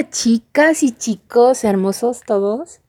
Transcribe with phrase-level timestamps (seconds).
[0.00, 2.80] Chicas y chicos hermosos todos.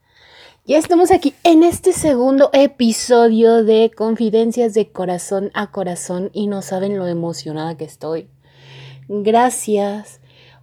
[0.65, 6.61] Ya estamos aquí en este segundo episodio de Confidencias de Corazón a Corazón y no
[6.61, 8.29] saben lo emocionada que estoy.
[9.09, 10.21] Gracias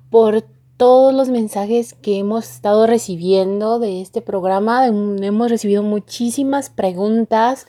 [0.09, 0.43] por
[0.79, 4.87] todos los mensajes que hemos estado recibiendo de este programa.
[4.87, 7.67] Hemos recibido muchísimas preguntas.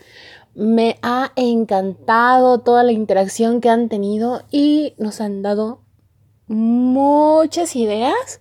[0.55, 5.81] Me ha encantado toda la interacción que han tenido y nos han dado
[6.47, 8.39] muchas ideas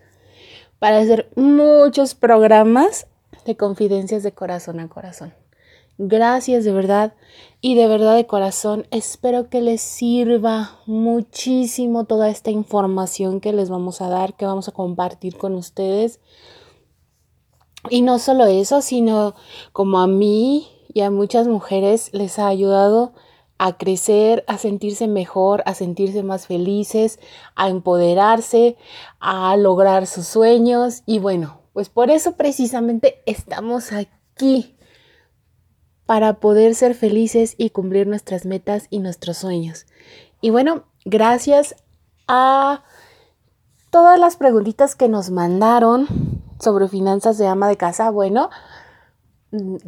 [0.80, 3.06] para hacer muchos programas
[3.44, 5.32] de confidencias de corazón a corazón.
[5.98, 7.12] Gracias de verdad
[7.60, 8.86] y de verdad de corazón.
[8.90, 14.66] Espero que les sirva muchísimo toda esta información que les vamos a dar, que vamos
[14.68, 16.18] a compartir con ustedes.
[17.90, 19.34] Y no solo eso, sino
[19.72, 23.12] como a mí y a muchas mujeres les ha ayudado
[23.62, 27.20] a crecer, a sentirse mejor, a sentirse más felices,
[27.54, 28.78] a empoderarse,
[29.18, 31.02] a lograr sus sueños.
[31.04, 34.78] Y bueno, pues por eso precisamente estamos aquí,
[36.06, 39.84] para poder ser felices y cumplir nuestras metas y nuestros sueños.
[40.40, 41.76] Y bueno, gracias
[42.28, 42.82] a
[43.90, 46.06] todas las preguntitas que nos mandaron
[46.58, 48.10] sobre finanzas de ama de casa.
[48.10, 48.48] Bueno,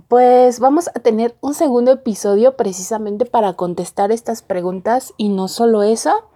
[0.08, 5.82] pues vamos a tener un segundo episodio precisamente para contestar estas preguntas y no solo
[5.84, 6.28] eso,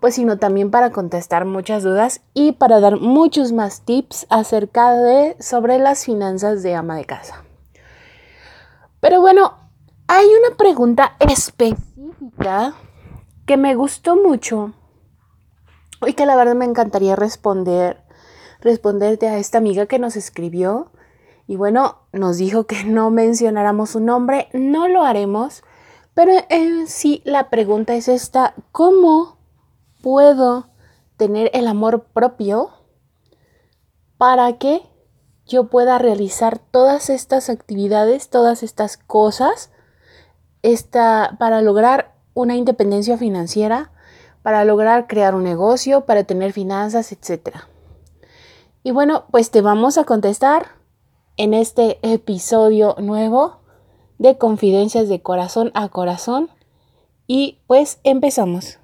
[0.00, 5.36] pues sino también para contestar muchas dudas y para dar muchos más tips acerca de
[5.40, 7.44] sobre las finanzas de ama de casa.
[9.00, 9.58] Pero bueno,
[10.06, 12.74] hay una pregunta específica
[13.44, 14.72] que me gustó mucho
[16.06, 18.02] y que la verdad me encantaría responder
[18.60, 20.90] responderte a esta amiga que nos escribió
[21.46, 25.62] y bueno, nos dijo que no mencionáramos su nombre, no lo haremos,
[26.14, 29.38] pero en sí la pregunta es esta, ¿cómo
[30.02, 30.68] puedo
[31.16, 32.70] tener el amor propio
[34.16, 34.82] para que
[35.46, 39.70] yo pueda realizar todas estas actividades, todas estas cosas,
[40.62, 43.92] esta, para lograr una independencia financiera,
[44.42, 47.56] para lograr crear un negocio, para tener finanzas, etc.
[48.82, 50.73] Y bueno, pues te vamos a contestar
[51.36, 53.60] en este episodio nuevo
[54.18, 56.50] de Confidencias de Corazón a Corazón.
[57.26, 58.78] Y pues empezamos.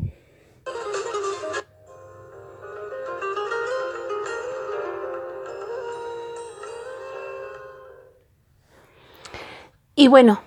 [9.95, 10.41] Y bueno,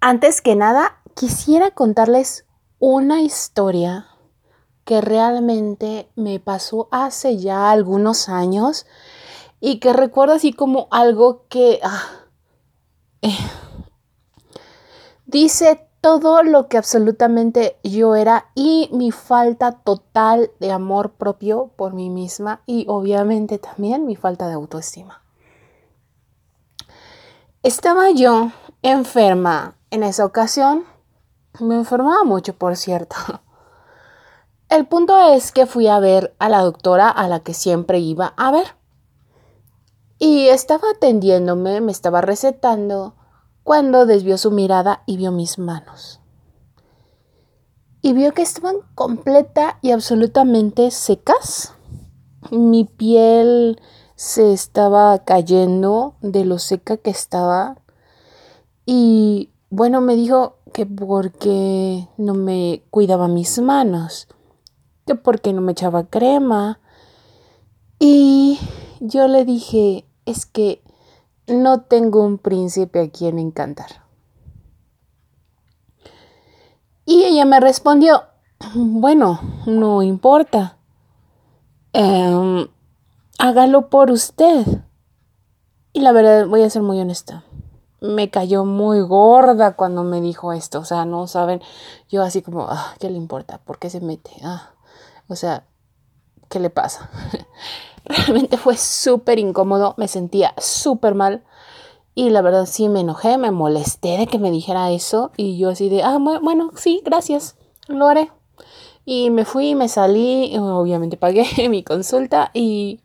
[0.00, 2.46] antes que nada, quisiera contarles
[2.78, 4.06] una historia
[4.84, 8.86] que realmente me pasó hace ya algunos años
[9.60, 12.02] y que recuerdo así como algo que ah,
[13.22, 13.36] eh,
[15.26, 21.94] dice todo lo que absolutamente yo era y mi falta total de amor propio por
[21.94, 25.22] mí misma y obviamente también mi falta de autoestima.
[27.62, 28.52] Estaba yo
[28.82, 30.84] enferma en esa ocasión.
[31.58, 33.16] Me enfermaba mucho, por cierto.
[34.68, 38.34] El punto es que fui a ver a la doctora a la que siempre iba
[38.36, 38.76] a ver.
[40.18, 43.14] Y estaba atendiéndome, me estaba recetando,
[43.62, 46.20] cuando desvió su mirada y vio mis manos.
[48.00, 51.74] Y vio que estaban completa y absolutamente secas.
[52.50, 53.80] Mi piel
[54.14, 57.76] se estaba cayendo de lo seca que estaba.
[58.86, 64.28] Y bueno, me dijo que porque no me cuidaba mis manos,
[65.06, 66.80] que porque no me echaba crema.
[67.98, 68.58] Y
[69.00, 70.82] yo le dije, es que
[71.46, 74.04] no tengo un príncipe a quien encantar.
[77.06, 78.24] Y ella me respondió,
[78.74, 80.76] bueno, no importa.
[81.92, 82.66] Em,
[83.38, 84.66] hágalo por usted.
[85.92, 87.44] Y la verdad, voy a ser muy honesta.
[88.00, 90.80] Me cayó muy gorda cuando me dijo esto.
[90.80, 91.62] O sea, no saben,
[92.08, 93.58] yo así como, ah, ¿qué le importa?
[93.58, 94.32] ¿Por qué se mete?
[94.42, 94.72] Ah,
[95.28, 95.64] o sea,
[96.48, 97.08] ¿qué le pasa?
[98.08, 101.44] Realmente fue súper incómodo, me sentía súper mal.
[102.14, 105.32] Y la verdad sí me enojé, me molesté de que me dijera eso.
[105.36, 107.56] Y yo así de, ah, bueno, sí, gracias,
[107.88, 108.30] lo haré.
[109.04, 113.00] Y me fui, me salí, obviamente pagué mi consulta y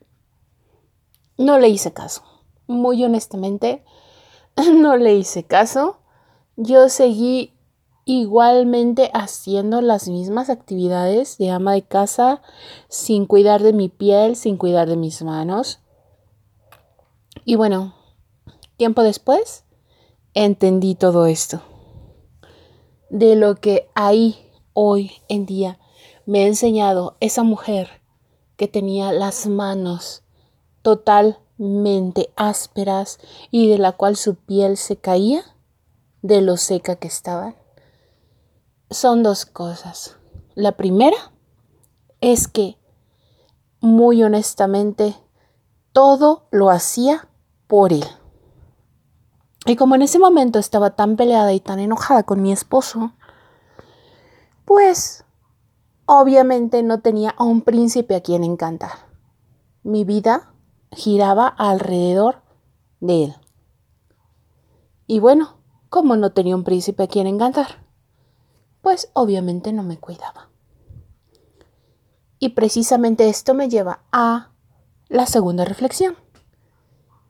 [1.37, 2.23] no le hice caso.
[2.67, 3.83] Muy honestamente,
[4.73, 5.97] no le hice caso.
[6.55, 7.53] Yo seguí
[8.11, 12.41] igualmente haciendo las mismas actividades de ama de casa
[12.89, 15.79] sin cuidar de mi piel, sin cuidar de mis manos.
[17.45, 17.95] Y bueno,
[18.75, 19.63] tiempo después
[20.33, 21.61] entendí todo esto.
[23.09, 24.35] De lo que ahí
[24.73, 25.79] hoy en día
[26.25, 28.01] me ha enseñado esa mujer
[28.57, 30.23] que tenía las manos
[30.81, 33.19] totalmente ásperas
[33.51, 35.45] y de la cual su piel se caía
[36.21, 37.60] de lo seca que estaban?
[38.91, 40.17] Son dos cosas.
[40.53, 41.15] La primera
[42.19, 42.77] es que,
[43.79, 45.15] muy honestamente,
[45.93, 47.29] todo lo hacía
[47.67, 48.03] por él.
[49.65, 53.13] Y como en ese momento estaba tan peleada y tan enojada con mi esposo,
[54.65, 55.23] pues
[56.05, 59.07] obviamente no tenía a un príncipe a quien encantar.
[59.83, 60.53] Mi vida
[60.91, 62.41] giraba alrededor
[62.99, 63.35] de él.
[65.07, 65.59] Y bueno,
[65.89, 67.80] como no tenía un príncipe a quien encantar,
[68.81, 70.49] pues obviamente no me cuidaba.
[72.39, 74.51] Y precisamente esto me lleva a
[75.07, 76.15] la segunda reflexión,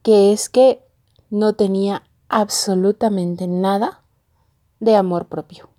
[0.03, 0.85] que es que
[1.29, 4.03] no tenía absolutamente nada
[4.79, 5.69] de amor propio,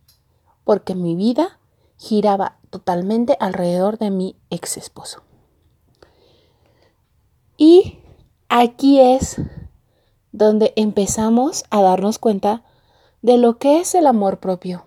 [0.65, 1.59] porque mi vida
[1.97, 5.23] giraba totalmente alrededor de mi ex esposo.
[7.57, 8.01] Y
[8.49, 9.41] aquí es
[10.33, 12.65] donde empezamos a darnos cuenta
[13.23, 14.85] de lo que es el amor propio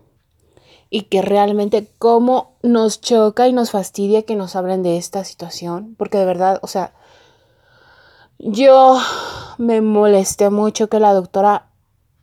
[0.89, 5.95] y que realmente cómo nos choca y nos fastidia que nos hablen de esta situación,
[5.97, 6.93] porque de verdad, o sea,
[8.39, 8.97] yo
[9.57, 11.69] me molesté mucho que la doctora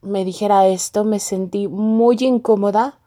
[0.03, 2.99] me dijera esto, me sentí muy incómoda,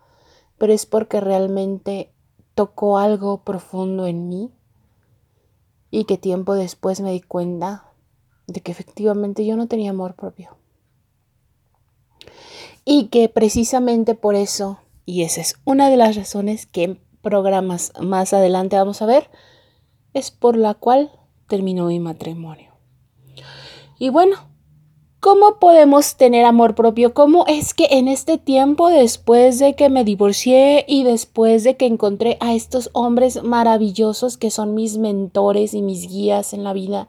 [0.58, 2.12] pero es porque realmente
[2.56, 4.52] tocó algo profundo en mí
[5.92, 7.92] y que tiempo después me di cuenta
[8.48, 10.58] de que efectivamente yo no tenía amor propio.
[12.86, 17.92] Y que precisamente por eso, y esa es una de las razones que en programas
[18.02, 19.30] más adelante vamos a ver,
[20.14, 21.12] es por la cual
[21.48, 22.74] terminó mi matrimonio.
[23.98, 24.38] Y bueno,
[25.20, 27.14] ¿cómo podemos tener amor propio?
[27.14, 31.86] ¿Cómo es que en este tiempo, después de que me divorcié y después de que
[31.86, 37.08] encontré a estos hombres maravillosos que son mis mentores y mis guías en la vida,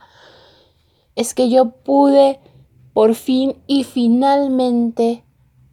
[1.14, 2.40] es que yo pude
[2.92, 5.25] por fin y finalmente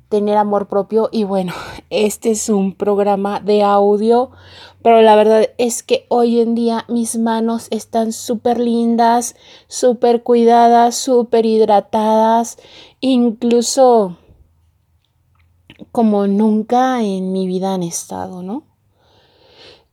[0.10, 1.54] tener amor propio y bueno,
[1.94, 4.32] este es un programa de audio,
[4.82, 9.36] pero la verdad es que hoy en día mis manos están súper lindas,
[9.68, 12.58] súper cuidadas, súper hidratadas,
[13.00, 14.18] incluso
[15.92, 18.64] como nunca en mi vida han estado, ¿no?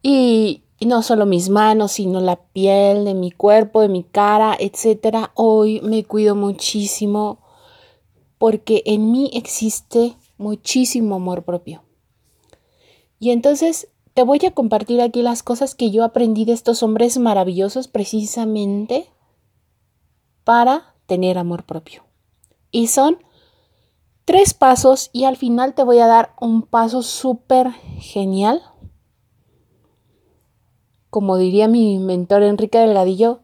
[0.02, 5.30] Y, no solo mis manos, sino la piel de mi cuerpo, de mi cara, etcétera.
[5.34, 7.40] Hoy me cuido muchísimo
[8.38, 11.82] porque en mí existe muchísimo amor propio.
[13.20, 17.18] Y entonces te voy a compartir aquí las cosas que yo aprendí de estos hombres
[17.18, 19.08] maravillosos precisamente
[20.42, 22.02] para tener amor propio.
[22.72, 23.18] Y son
[24.24, 28.62] tres pasos y al final te voy a dar un paso súper genial.
[31.10, 33.40] Como diría mi mentor Enrique Delgadillo,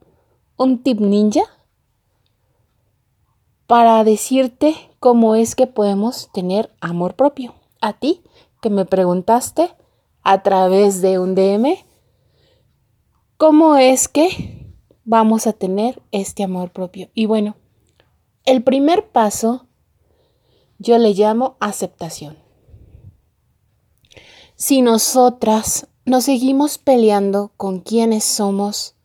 [0.57, 1.43] un tip ninja
[3.67, 7.55] para decirte cómo es que podemos tener amor propio.
[7.81, 8.23] A ti
[8.61, 9.71] que me preguntaste
[10.23, 11.77] a través de un DM,
[13.37, 14.75] ¿cómo es que
[15.05, 17.11] vamos a tener este amor propio?
[17.15, 17.57] Y bueno,
[18.45, 19.67] el primer paso
[20.79, 22.39] yo le llamo aceptación.
[24.55, 28.97] Si nosotras nos seguimos peleando con quienes somos,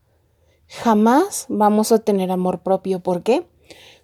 [0.68, 3.02] jamás vamos a tener amor propio.
[3.02, 3.51] ¿Por qué?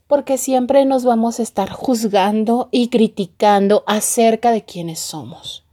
[0.08, 5.66] Porque siempre nos vamos a estar juzgando y criticando acerca de quiénes somos.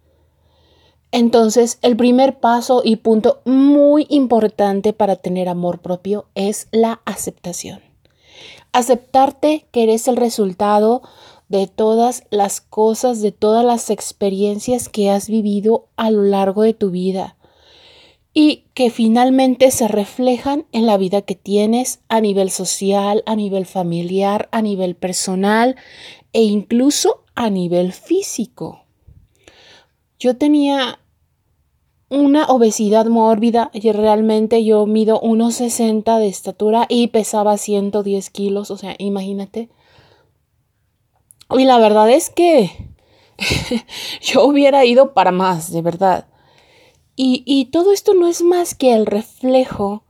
[1.12, 7.80] Entonces, el primer paso y punto muy importante para tener amor propio es la aceptación.
[8.72, 11.02] Aceptarte que eres el resultado
[11.48, 16.74] de todas las cosas, de todas las experiencias que has vivido a lo largo de
[16.74, 17.36] tu vida
[18.34, 23.64] y que finalmente se reflejan en la vida que tienes a nivel social, a nivel
[23.64, 25.76] familiar, a nivel personal
[26.32, 28.82] e incluso a nivel físico.
[30.18, 30.98] Yo tenía
[32.08, 38.76] una obesidad mórbida y realmente yo mido 1,60 de estatura y pesaba 110 kilos, o
[38.76, 39.70] sea, imagínate.
[41.50, 42.70] Y la verdad es que
[44.22, 46.26] yo hubiera ido para más, de verdad.
[47.16, 50.04] Y, todo esto no es más que el reflejo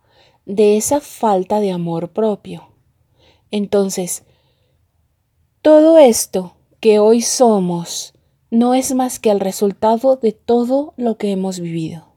[0.47, 2.69] de esa falta de amor propio.
[3.51, 4.25] Entonces,
[5.61, 8.15] todo esto que hoy somos
[8.51, 12.15] no es más que el resultado de todo lo que hemos vivido.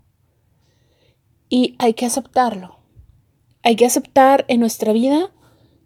[1.50, 2.78] Y hay que aceptarlo.
[3.64, 5.32] Hay que aceptar en nuestra vida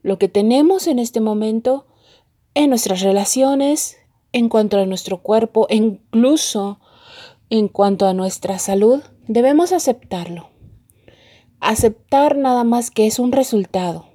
[0.03, 1.87] lo que tenemos en este momento,
[2.53, 3.97] en nuestras relaciones,
[4.31, 6.79] en cuanto a nuestro cuerpo, incluso
[7.51, 10.49] en cuanto a nuestra salud, debemos aceptarlo.
[11.59, 14.05] Aceptar nada más que es un resultado,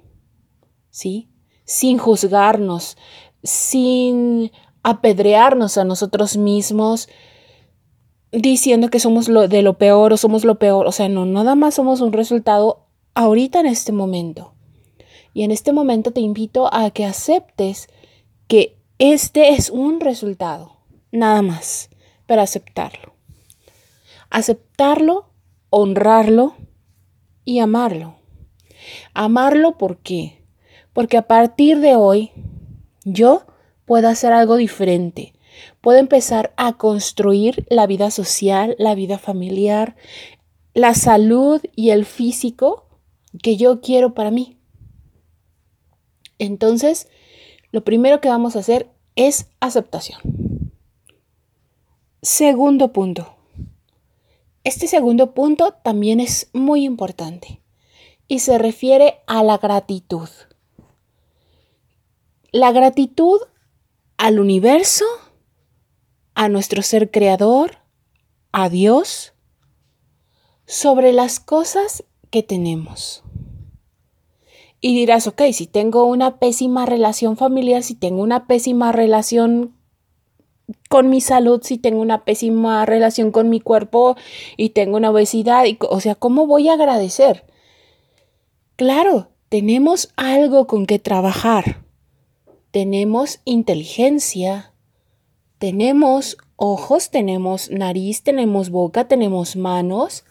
[0.89, 1.29] ¿sí?
[1.63, 2.97] Sin juzgarnos,
[3.43, 4.51] sin
[4.81, 7.09] apedrearnos a nosotros mismos
[8.31, 10.87] diciendo que somos lo, de lo peor o somos lo peor.
[10.87, 14.55] O sea, no, nada más somos un resultado ahorita en este momento.
[15.35, 17.87] Y en este momento te invito a que aceptes
[18.47, 20.77] que este es un resultado,
[21.11, 21.91] nada más,
[22.25, 23.16] para aceptarlo.
[24.29, 25.29] Aceptarlo,
[25.69, 26.55] honrarlo
[27.45, 28.15] y amarlo.
[29.13, 30.43] Amarlo ¿por qué?
[30.93, 32.31] Porque a partir de hoy
[33.03, 33.45] yo
[33.85, 35.33] puedo hacer algo diferente.
[35.81, 39.95] Puedo empezar a construir la vida social, la vida familiar,
[40.73, 42.87] la salud y el físico
[43.41, 44.57] que yo quiero para mí.
[46.39, 47.07] Entonces,
[47.71, 50.19] lo primero que vamos a hacer es aceptación.
[52.21, 53.36] Segundo punto.
[54.67, 57.61] Este segundo punto también es muy importante
[58.27, 60.27] y se refiere a la gratitud.
[62.51, 63.39] La gratitud
[64.17, 65.05] al universo,
[66.35, 67.77] a nuestro ser creador,
[68.51, 69.31] a Dios,
[70.65, 73.23] sobre las cosas que tenemos.
[74.81, 79.76] Y dirás, ok, si tengo una pésima relación familiar, si tengo una pésima relación
[80.89, 84.15] con mi salud, si tengo una pésima relación con mi cuerpo
[84.57, 87.45] y tengo una obesidad, y, o sea, ¿cómo voy a agradecer?
[88.75, 91.83] Claro, tenemos algo con que trabajar.
[92.71, 94.73] Tenemos inteligencia,
[95.57, 100.25] tenemos ojos, tenemos nariz, tenemos boca, tenemos manos,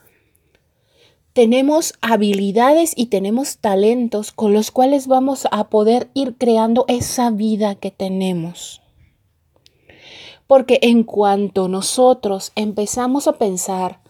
[1.33, 7.75] tenemos habilidades y tenemos talentos con los cuales vamos a poder ir creando esa vida
[7.75, 8.83] que tenemos.
[10.47, 14.01] Porque en cuanto nosotros empezamos a pensar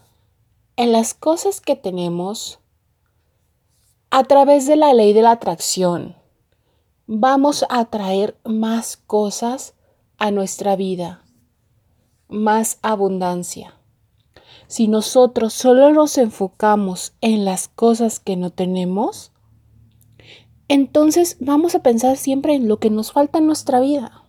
[0.76, 2.60] en las cosas que tenemos,
[4.10, 6.16] a través de la ley de la atracción,
[7.06, 9.74] vamos a atraer más cosas
[10.18, 11.24] a nuestra vida,
[12.28, 13.74] más abundancia.
[14.66, 19.32] Si nosotros solo nos enfocamos en las cosas que no tenemos,
[20.68, 24.25] entonces vamos a pensar siempre en lo que nos falta en nuestra vida.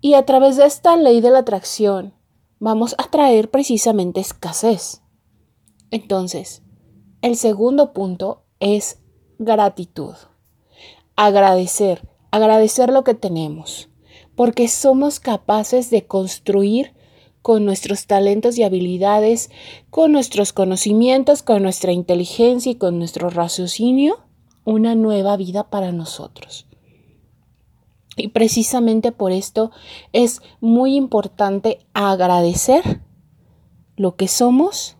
[0.00, 2.14] Y a través de esta ley de la atracción,
[2.58, 5.02] vamos a traer precisamente escasez.
[5.90, 6.62] Entonces,
[7.20, 8.98] el segundo punto es
[9.38, 10.14] gratitud.
[11.16, 13.90] Agradecer, agradecer lo que tenemos,
[14.36, 16.94] porque somos capaces de construir
[17.42, 19.50] con nuestros talentos y habilidades,
[19.90, 24.18] con nuestros conocimientos, con nuestra inteligencia y con nuestro raciocinio,
[24.64, 26.66] una nueva vida para nosotros.
[28.20, 29.70] Y precisamente por esto
[30.12, 33.00] es muy importante agradecer
[33.96, 34.96] lo que somos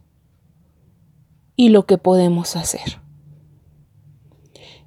[1.56, 3.00] y lo que podemos hacer.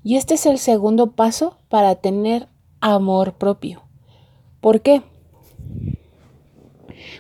[0.04, 2.50] Y este es el segundo paso para tener
[2.82, 3.84] amor propio.
[4.60, 5.02] ¿Por qué?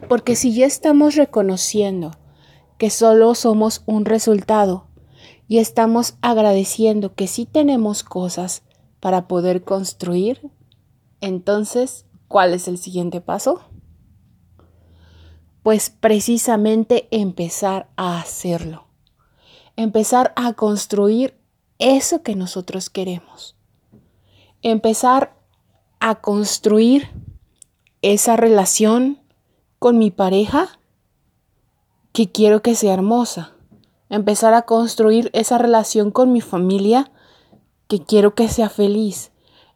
[0.10, 2.12] Porque si ya estamos reconociendo
[2.78, 4.88] que solo somos un resultado
[5.48, 8.64] y estamos agradeciendo que sí tenemos cosas
[9.00, 10.52] para poder construir,
[11.24, 13.62] entonces, ¿cuál es el siguiente paso?
[15.64, 18.88] Pues precisamente empezar a hacerlo.
[19.78, 21.40] Empezar a construir
[21.80, 23.56] eso que nosotros queremos.
[24.62, 25.34] Empezar
[26.02, 27.10] a construir
[28.02, 29.22] esa relación
[29.80, 30.78] con mi pareja
[32.12, 33.54] que quiero que sea hermosa.
[34.10, 37.14] Empezar a construir esa relación con mi familia
[37.88, 39.33] que quiero que sea feliz.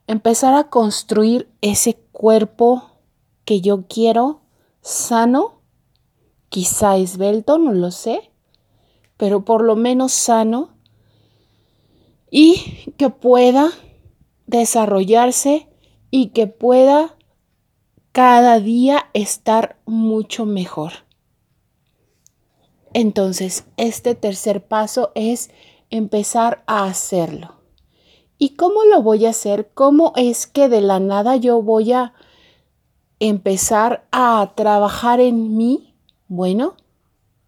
[0.08, 2.92] Empezar a construir ese cuerpo
[3.44, 4.42] que yo quiero
[4.82, 5.62] sano,
[6.50, 8.32] quizá esbelto, no lo sé,
[9.18, 10.70] pero por lo menos sano
[12.32, 13.70] y que pueda
[14.46, 15.68] desarrollarse
[16.10, 17.16] y que pueda
[18.12, 21.06] cada día estar mucho mejor.
[22.94, 25.52] Entonces, este tercer paso es
[25.90, 27.57] empezar a hacerlo.
[28.40, 29.70] ¿Y cómo lo voy a hacer?
[29.74, 32.14] ¿Cómo es que de la nada yo voy a
[33.20, 35.96] empezar a trabajar en mí?
[36.28, 36.76] Bueno,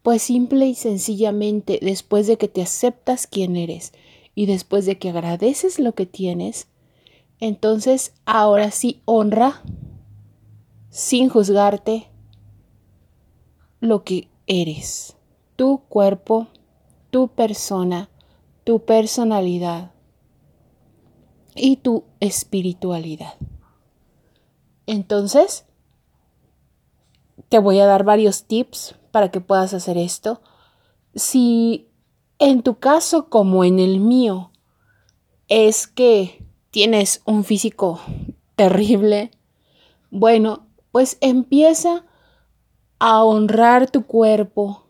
[0.02, 3.94] pues simple y sencillamente después de que te aceptas quién eres
[4.34, 6.68] y después de que agradeces lo que tienes,
[7.40, 9.62] entonces ahora sí honra
[10.90, 12.08] sin juzgarte
[13.80, 15.16] lo que eres,
[15.56, 16.48] tu cuerpo,
[17.12, 18.10] tu persona,
[18.64, 19.92] tu personalidad
[21.60, 23.36] y tu espiritualidad.
[24.88, 25.66] Entonces,
[27.50, 30.42] te voy a dar varios tips para que puedas hacer esto.
[31.16, 31.88] Si
[32.40, 34.52] en tu caso como en el mío
[35.48, 38.00] es que tienes un físico
[38.56, 39.32] terrible,
[40.12, 42.06] bueno, pues empieza
[43.00, 44.84] a honrar tu cuerpo,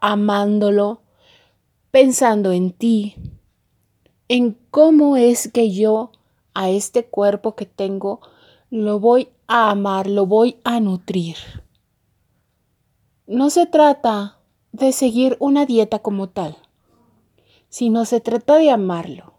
[0.00, 1.02] amándolo,
[1.90, 3.16] pensando en ti,
[4.28, 6.10] en cómo es que yo
[6.54, 8.20] a este cuerpo que tengo
[8.70, 11.36] lo voy a amar, lo voy a nutrir.
[13.26, 14.38] No se trata
[14.72, 16.56] de seguir una dieta como tal,
[17.68, 19.34] sino se trata de amarlo,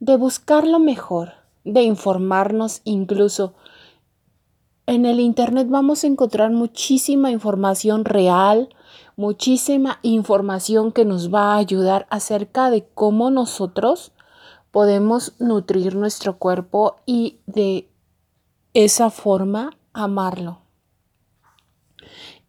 [0.00, 1.32] de buscarlo mejor,
[1.64, 3.54] de informarnos incluso.
[4.86, 8.68] En el Internet vamos a encontrar muchísima información real,
[9.16, 14.12] muchísima información que nos va a ayudar acerca de cómo nosotros
[14.70, 17.88] podemos nutrir nuestro cuerpo y de
[18.74, 20.58] esa forma amarlo.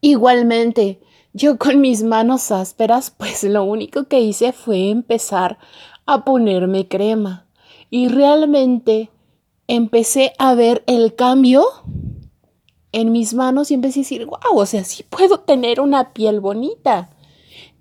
[0.02, 1.02] Igualmente,
[1.34, 5.58] yo con mis manos ásperas, pues lo único que hice fue empezar
[6.06, 7.46] a ponerme crema.
[7.90, 9.12] Y realmente
[9.68, 11.66] empecé a ver el cambio
[12.96, 16.40] en mis manos y empecé a decir, wow, o sea, sí puedo tener una piel
[16.40, 17.10] bonita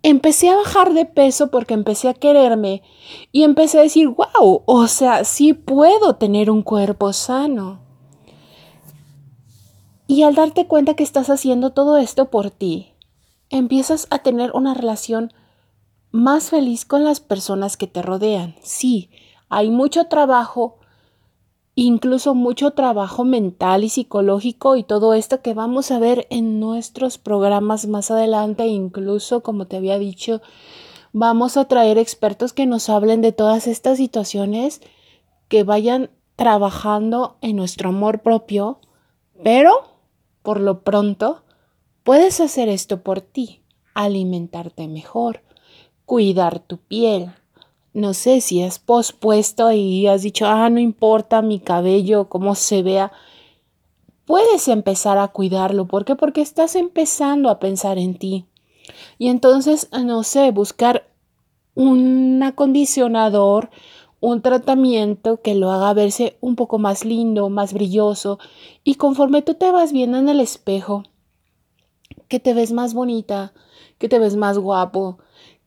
[0.04, 2.82] empecé a bajar de peso porque empecé a quererme
[3.32, 7.80] y empecé a decir, wow, o sea, sí puedo tener un cuerpo sano.
[10.06, 12.92] Y al darte cuenta que estás haciendo todo esto por ti,
[13.48, 15.32] empiezas a tener una relación
[16.10, 18.56] más feliz con las personas que te rodean.
[18.62, 19.08] Sí,
[19.48, 20.76] hay mucho trabajo
[21.74, 27.18] incluso mucho trabajo mental y psicológico y todo esto que vamos a ver en nuestros
[27.18, 30.40] programas más adelante, incluso como te había dicho,
[31.12, 34.80] vamos a traer expertos que nos hablen de todas estas situaciones,
[35.48, 38.80] que vayan trabajando en nuestro amor propio,
[39.42, 39.72] pero
[40.42, 41.42] por lo pronto
[42.02, 43.62] puedes hacer esto por ti,
[43.94, 45.42] alimentarte mejor,
[46.06, 47.32] cuidar tu piel,
[47.94, 52.82] no sé si has pospuesto y has dicho, ah, no importa mi cabello, cómo se
[52.82, 53.12] vea,
[54.26, 55.86] puedes empezar a cuidarlo.
[55.86, 56.16] ¿Por qué?
[56.16, 58.46] Porque estás empezando a pensar en ti.
[59.16, 61.08] Y entonces, no sé, buscar
[61.74, 63.70] un acondicionador,
[64.20, 68.40] un tratamiento que lo haga verse un poco más lindo, más brilloso.
[68.82, 71.04] Y conforme tú te vas viendo en el espejo,
[72.26, 73.52] que te ves más bonita,
[73.98, 75.18] que te ves más guapo,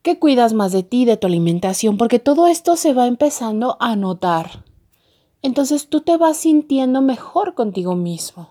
[0.02, 3.96] que cuidas más de ti, de tu alimentación, porque todo esto se va empezando a
[3.96, 4.64] notar.
[5.42, 8.48] Entonces tú te vas sintiendo mejor contigo mismo.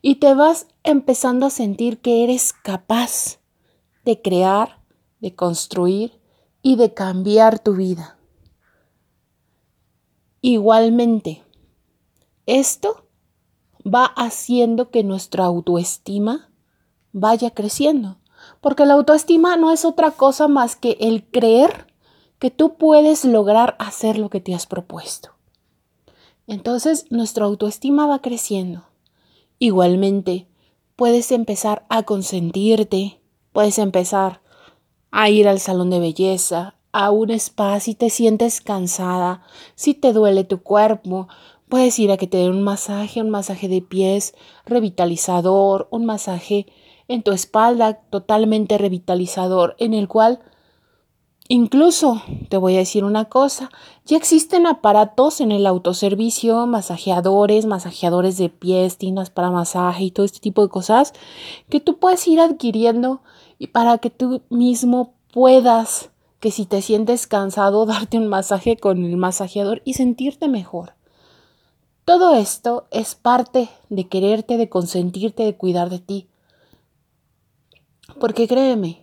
[0.00, 3.38] Y te vas empezando a sentir que eres capaz
[4.04, 4.80] de crear,
[5.20, 6.20] de construir
[6.60, 8.18] y de cambiar tu vida.
[10.40, 11.44] Igualmente,
[12.46, 13.06] esto
[13.86, 16.50] va haciendo que nuestra autoestima
[17.12, 18.18] vaya creciendo.
[18.62, 21.92] Porque la autoestima no es otra cosa más que el creer
[22.38, 25.32] que tú puedes lograr hacer lo que te has propuesto.
[26.46, 28.84] Entonces nuestra autoestima va creciendo.
[29.58, 30.48] Igualmente,
[30.96, 33.20] puedes empezar a consentirte,
[33.52, 34.40] puedes empezar
[35.10, 39.42] a ir al salón de belleza, a un spa si te sientes cansada,
[39.74, 41.28] si te duele tu cuerpo,
[41.68, 44.34] puedes ir a que te den un masaje, un masaje de pies
[44.66, 46.66] revitalizador, un masaje
[47.12, 50.40] en tu espalda totalmente revitalizador, en el cual
[51.48, 53.70] incluso, te voy a decir una cosa,
[54.06, 60.24] ya existen aparatos en el autoservicio, masajeadores, masajeadores de pies, tinas para masaje y todo
[60.24, 61.12] este tipo de cosas
[61.68, 63.20] que tú puedes ir adquiriendo
[63.58, 69.04] y para que tú mismo puedas que si te sientes cansado darte un masaje con
[69.04, 70.94] el masajeador y sentirte mejor.
[72.04, 76.26] Todo esto es parte de quererte, de consentirte, de cuidar de ti.
[78.18, 79.02] Porque créeme,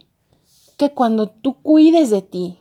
[0.78, 2.60] que cuando tú cuides de ti,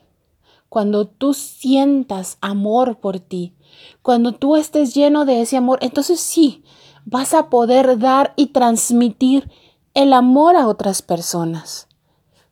[0.68, 3.54] cuando tú sientas amor por ti,
[4.02, 6.64] cuando tú estés lleno de ese amor, entonces sí,
[7.04, 9.50] vas a poder dar y transmitir
[9.94, 11.88] el amor a otras personas.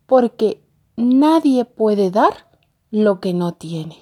[0.07, 0.63] Porque
[0.97, 2.49] nadie puede dar
[2.91, 3.99] lo que no tiene.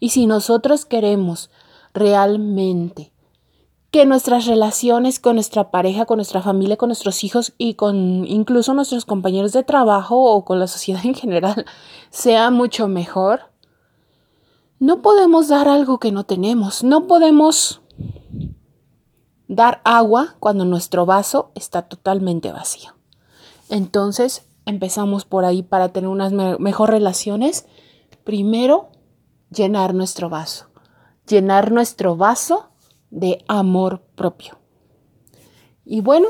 [0.00, 1.50] Y si nosotros queremos
[1.92, 3.11] realmente
[3.92, 8.72] que nuestras relaciones con nuestra pareja, con nuestra familia, con nuestros hijos y con incluso
[8.72, 11.66] nuestros compañeros de trabajo o con la sociedad en general
[12.10, 13.52] sea mucho mejor,
[14.78, 16.82] no podemos dar algo que no tenemos.
[16.82, 17.82] No podemos
[19.46, 22.94] dar agua cuando nuestro vaso está totalmente vacío.
[23.68, 27.66] Entonces, empezamos por ahí para tener unas mejores relaciones.
[28.24, 28.88] Primero,
[29.50, 30.68] llenar nuestro vaso.
[31.26, 32.71] Llenar nuestro vaso
[33.12, 34.58] de amor propio.
[35.84, 36.28] Y bueno,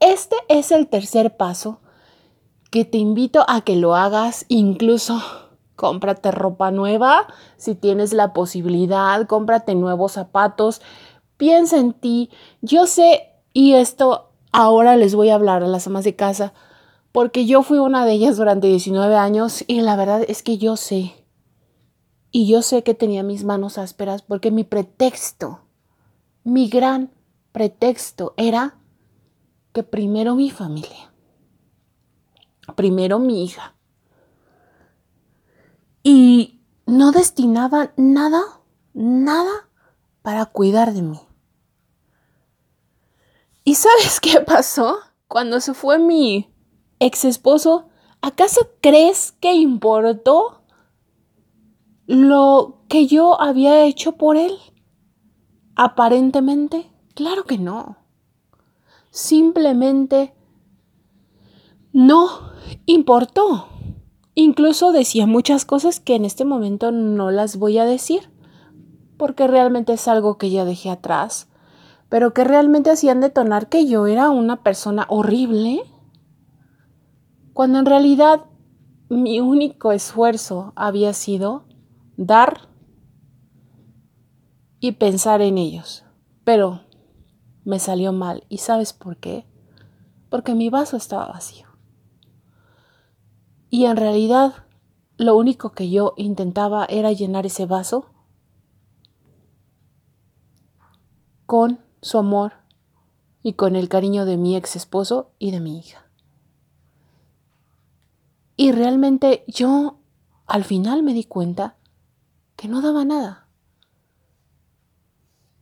[0.00, 1.80] este es el tercer paso
[2.70, 5.20] que te invito a que lo hagas, incluso
[5.76, 7.26] cómprate ropa nueva,
[7.58, 10.80] si tienes la posibilidad, cómprate nuevos zapatos,
[11.36, 12.30] piensa en ti.
[12.62, 16.54] Yo sé, y esto ahora les voy a hablar a las amas de casa,
[17.12, 20.76] porque yo fui una de ellas durante 19 años y la verdad es que yo
[20.76, 21.14] sé,
[22.30, 25.65] y yo sé que tenía mis manos ásperas porque mi pretexto,
[26.46, 27.10] mi gran
[27.50, 28.78] pretexto era
[29.72, 31.12] que primero mi familia,
[32.76, 33.74] primero mi hija.
[36.04, 38.60] Y no destinaba nada,
[38.94, 39.68] nada
[40.22, 41.20] para cuidar de mí.
[43.64, 44.98] ¿Y sabes qué pasó?
[45.26, 46.54] Cuando se fue mi
[47.00, 47.88] ex esposo,
[48.22, 50.62] ¿acaso crees que importó
[52.06, 54.56] lo que yo había hecho por él?
[55.76, 57.98] Aparentemente, claro que no.
[59.10, 60.34] Simplemente
[61.92, 62.28] no
[62.86, 63.68] importó.
[64.34, 68.30] Incluso decía muchas cosas que en este momento no las voy a decir,
[69.18, 71.48] porque realmente es algo que ya dejé atrás,
[72.08, 75.82] pero que realmente hacían detonar que yo era una persona horrible,
[77.52, 78.44] cuando en realidad
[79.10, 81.64] mi único esfuerzo había sido
[82.16, 82.68] dar
[84.86, 86.04] y pensar en ellos.
[86.44, 86.82] Pero
[87.64, 88.44] me salió mal.
[88.48, 89.44] ¿Y sabes por qué?
[90.30, 91.66] Porque mi vaso estaba vacío.
[93.68, 94.66] Y en realidad
[95.16, 98.06] lo único que yo intentaba era llenar ese vaso
[101.46, 102.52] con su amor
[103.42, 106.08] y con el cariño de mi ex esposo y de mi hija.
[108.56, 109.98] Y realmente yo
[110.46, 111.76] al final me di cuenta
[112.54, 113.45] que no daba nada.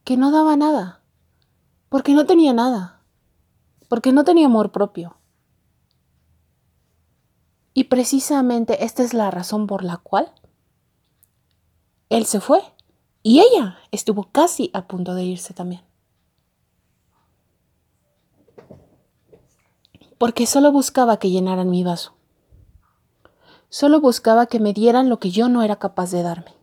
[0.05, 1.03] Que no daba nada.
[1.89, 3.03] Porque no tenía nada.
[3.89, 5.17] Porque no tenía amor propio.
[7.73, 10.33] Y precisamente esta es la razón por la cual
[12.09, 12.61] él se fue.
[13.23, 15.83] Y ella estuvo casi a punto de irse también.
[20.19, 22.15] Porque solo buscaba que llenaran mi vaso.
[23.69, 26.55] Solo buscaba que me dieran lo que yo no era capaz de darme.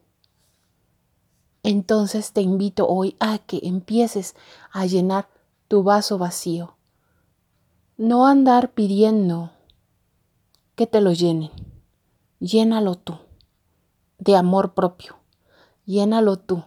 [1.63, 4.35] Entonces te invito hoy a que empieces
[4.71, 5.29] a llenar
[5.67, 6.75] tu vaso vacío.
[7.97, 9.51] No andar pidiendo
[10.75, 11.51] que te lo llenen.
[12.39, 13.17] Llénalo tú
[14.17, 15.21] de amor propio
[15.85, 16.63] llénalo tú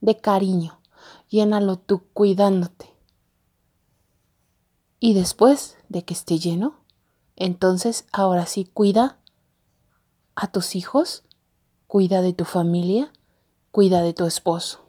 [0.00, 0.80] de cariño,
[1.28, 2.94] llénalo tú cuidándote.
[4.98, 6.74] Y después de que esté lleno,
[7.36, 9.18] entonces ahora sí cuida
[10.34, 11.24] a tus hijos,
[11.86, 13.12] cuida de tu familia,
[13.70, 14.80] cuida de tu esposo.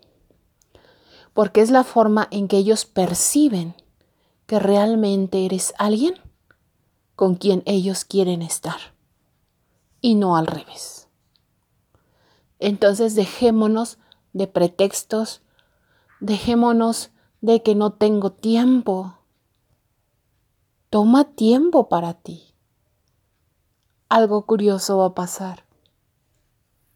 [1.34, 3.76] Porque es la forma en que ellos perciben
[4.46, 6.16] que realmente eres alguien
[7.16, 8.80] con quien ellos quieren estar
[10.02, 11.08] y no al revés.
[12.60, 13.98] Entonces dejémonos
[14.34, 15.42] de pretextos,
[16.20, 19.18] dejémonos de que no tengo tiempo.
[20.90, 22.54] Toma tiempo para ti.
[24.10, 25.66] Algo curioso va a pasar.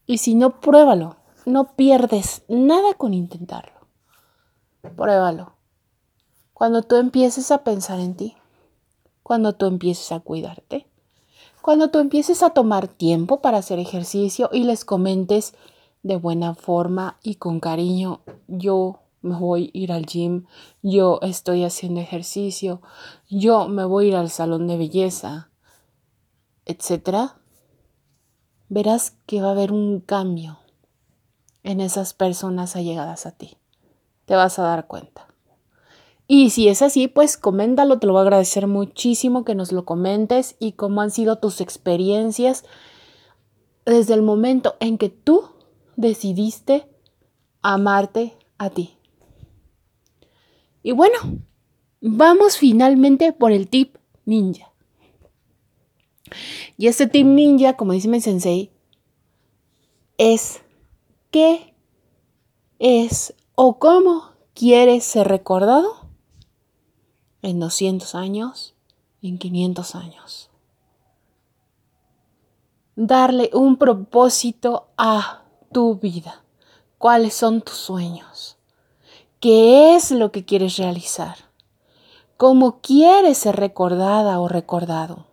[0.06, 1.18] Y si no, pruébalo.
[1.46, 3.88] No pierdes nada con intentarlo.
[4.96, 5.54] Pruébalo.
[6.54, 8.36] Cuando tú empieces a pensar en ti,
[9.22, 10.88] cuando tú empieces a cuidarte,
[11.62, 15.54] cuando tú empieces a tomar tiempo para hacer ejercicio y les comentes
[16.02, 20.46] de buena forma y con cariño, yo me voy a ir al gym,
[20.82, 22.82] yo estoy haciendo ejercicio,
[23.30, 25.52] yo me voy a ir al salón de belleza,
[26.66, 27.38] etcétera,
[28.68, 30.65] verás que va a haber un cambio
[31.66, 33.58] en esas personas allegadas a ti.
[34.26, 35.28] Te vas a dar cuenta.
[36.28, 39.84] Y si es así, pues coméntalo, te lo voy a agradecer muchísimo que nos lo
[39.84, 42.64] comentes y cómo han sido tus experiencias
[43.86, 45.50] desde el momento en que tú
[45.96, 46.88] decidiste
[47.62, 48.98] amarte a ti.
[50.82, 51.18] Y bueno,
[52.02, 54.72] vamos finalmente por el tip ninja.
[56.78, 58.72] Y este tip ninja, como dice mi sensei,
[60.18, 60.62] es
[61.36, 61.76] qué
[62.80, 66.08] es o cómo quieres ser recordado
[67.42, 68.74] en 200 años,
[69.22, 70.50] en 500 años.
[72.96, 75.44] Darle un propósito a
[75.74, 76.42] tu vida.
[76.98, 78.56] ¿Cuáles son tus sueños?
[79.42, 81.36] ¿Qué es lo que quieres realizar?
[82.38, 85.26] ¿Cómo quieres ser recordada o recordado?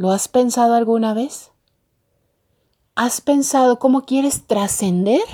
[0.00, 1.50] ¿Lo has pensado alguna vez?
[2.94, 5.24] ¿Has pensado cómo quieres trascender?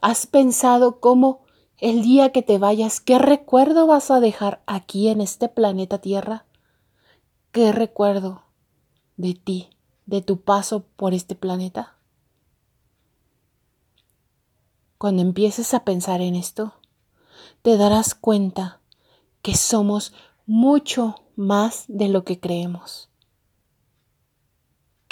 [0.00, 1.40] ¿Has pensado cómo
[1.78, 6.46] el día que te vayas, ¿qué recuerdo vas a dejar aquí en este planeta Tierra?
[7.50, 8.44] ¿Qué recuerdo
[9.16, 9.68] de ti,
[10.06, 11.96] de tu paso por este planeta?
[14.96, 16.74] Cuando empieces a pensar en esto,
[17.62, 18.80] te darás cuenta
[19.42, 20.12] que somos
[20.46, 23.10] mucho más de lo que creemos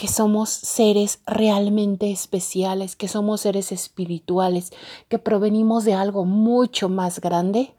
[0.02, 4.72] que somos seres realmente especiales, que somos seres espirituales,
[5.08, 7.76] que provenimos de algo mucho más grande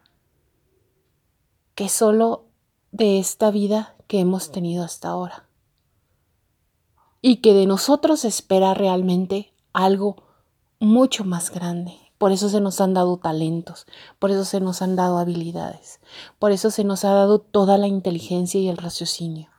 [1.75, 2.45] que solo
[2.93, 5.49] de esta vida que hemos tenido hasta ahora.
[7.21, 10.23] Y que de nosotros espera realmente algo
[10.79, 11.97] mucho más grande.
[12.17, 13.86] Por eso se nos han dado talentos,
[14.17, 15.99] por eso se nos han dado habilidades,
[16.39, 19.52] por eso se nos ha dado toda la inteligencia y el raciocinio.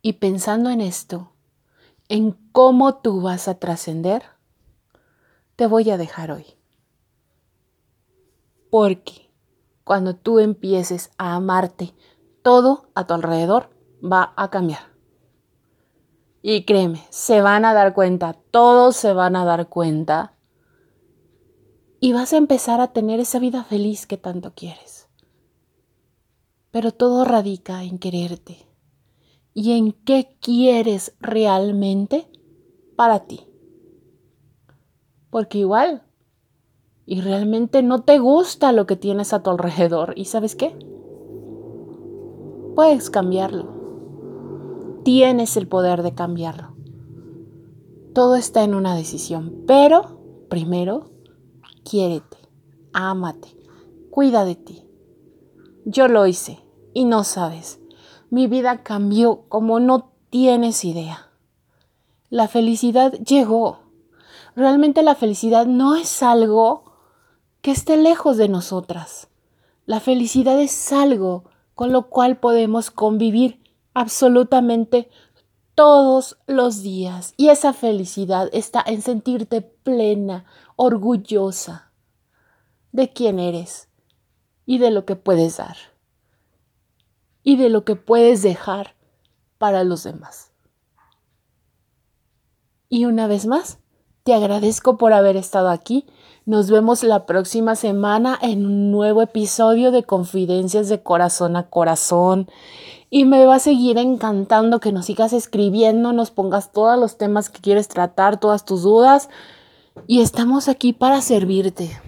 [0.00, 1.32] Y pensando en esto,
[2.08, 4.22] en cómo tú vas a trascender,
[5.56, 6.46] te voy a dejar hoy.
[8.70, 9.30] Porque
[9.84, 11.94] cuando tú empieces a amarte,
[12.42, 14.80] todo a tu alrededor va a cambiar.
[16.42, 20.34] Y créeme, se van a dar cuenta, todos se van a dar cuenta.
[22.00, 25.08] Y vas a empezar a tener esa vida feliz que tanto quieres.
[26.70, 28.67] Pero todo radica en quererte,
[29.54, 32.30] y en qué quieres realmente
[32.96, 33.40] para ti.
[35.30, 36.02] Porque igual,
[37.06, 40.76] y realmente no te gusta lo que tienes a tu alrededor, ¿y sabes qué?
[42.74, 45.00] Puedes cambiarlo.
[45.04, 46.76] Tienes el poder de cambiarlo.
[48.14, 51.10] Todo está en una decisión, pero primero,
[51.84, 52.36] quiérete,
[52.92, 53.56] ámate,
[54.10, 54.84] cuida de ti.
[55.84, 56.58] Yo lo hice
[56.94, 57.80] y no sabes
[58.30, 61.28] mi vida cambió como no tienes idea.
[62.30, 63.80] La felicidad llegó.
[64.54, 66.92] Realmente la felicidad no es algo
[67.62, 69.28] que esté lejos de nosotras.
[69.86, 73.62] La felicidad es algo con lo cual podemos convivir
[73.94, 75.08] absolutamente
[75.74, 77.34] todos los días.
[77.36, 80.44] Y esa felicidad está en sentirte plena,
[80.76, 81.92] orgullosa
[82.92, 83.88] de quién eres
[84.66, 85.76] y de lo que puedes dar
[87.48, 88.94] y de lo que puedes dejar
[89.56, 90.50] para los demás.
[92.90, 93.78] Y una vez más,
[94.22, 96.04] te agradezco por haber estado aquí.
[96.44, 102.50] Nos vemos la próxima semana en un nuevo episodio de Confidencias de Corazón a Corazón.
[103.08, 107.48] Y me va a seguir encantando que nos sigas escribiendo, nos pongas todos los temas
[107.48, 109.30] que quieres tratar, todas tus dudas.
[110.06, 111.98] Y estamos aquí para servirte.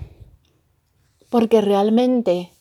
[1.31, 2.53] Porque realmente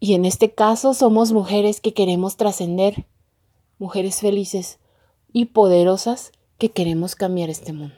[0.00, 3.06] y en este caso somos mujeres que queremos trascender,
[3.78, 4.78] mujeres felices
[5.32, 7.96] y poderosas que queremos cambiar este mundo.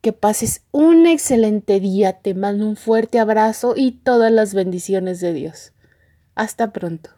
[0.00, 5.32] Que pases un excelente día, te mando un fuerte abrazo y todas las bendiciones de
[5.32, 5.72] Dios.
[6.34, 7.10] Hasta pronto.